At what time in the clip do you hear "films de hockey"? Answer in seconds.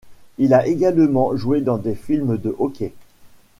1.93-2.91